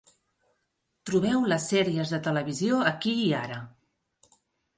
Trobeu 1.09 1.45
les 1.53 1.67
sèries 1.73 2.13
de 2.15 2.21
televisió 2.29 2.81
aquí 2.93 3.15
i 3.27 3.29
ara. 3.43 3.61